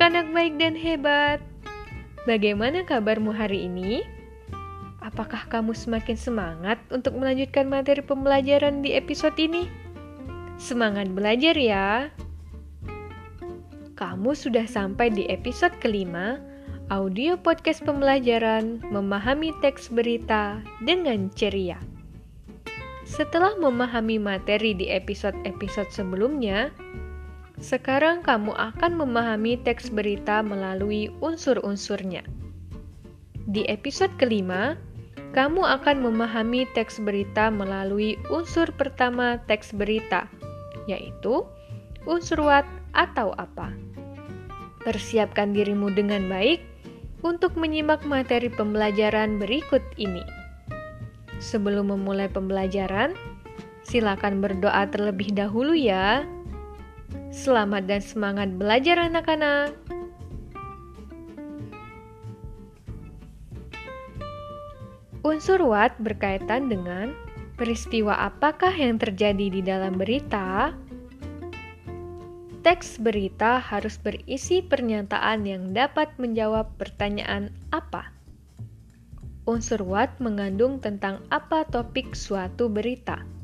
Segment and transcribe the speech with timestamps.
[0.00, 1.38] anak-anak baik dan hebat.
[2.24, 4.00] Bagaimana kabarmu hari ini?
[5.04, 9.68] Apakah kamu semakin semangat untuk melanjutkan materi pembelajaran di episode ini?
[10.56, 12.08] Semangat belajar ya!
[14.00, 16.40] Kamu sudah sampai di episode kelima,
[16.88, 21.76] audio podcast pembelajaran memahami teks berita dengan ceria.
[23.04, 26.72] Setelah memahami materi di episode-episode sebelumnya,
[27.60, 32.24] sekarang kamu akan memahami teks berita melalui unsur-unsurnya.
[33.52, 34.80] Di episode kelima,
[35.36, 40.24] kamu akan memahami teks berita melalui unsur pertama teks berita,
[40.88, 41.44] yaitu
[42.08, 43.70] unsur what atau apa.
[44.80, 46.64] Persiapkan dirimu dengan baik
[47.20, 50.24] untuk menyimak materi pembelajaran berikut ini.
[51.36, 53.12] Sebelum memulai pembelajaran,
[53.84, 56.24] silakan berdoa terlebih dahulu ya.
[57.40, 59.72] Selamat dan semangat belajar anak-anak.
[65.24, 67.16] Unsur what berkaitan dengan
[67.56, 70.76] peristiwa apakah yang terjadi di dalam berita.
[72.60, 78.12] Teks berita harus berisi pernyataan yang dapat menjawab pertanyaan apa.
[79.48, 83.39] Unsur what mengandung tentang apa topik suatu berita.